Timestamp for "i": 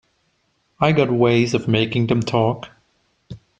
0.79-0.93